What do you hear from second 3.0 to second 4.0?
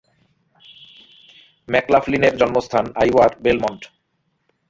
আইওয়ার Belmond.